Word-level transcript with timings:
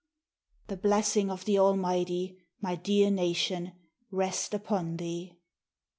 The 0.65 0.77
blessing 0.77 1.29
of 1.29 1.45
the 1.45 1.59
Almighty, 1.59 2.35
my 2.59 2.73
dear 2.73 3.11
nation, 3.11 3.73
rest 4.09 4.51
upon 4.51 4.97
thee. 4.97 5.37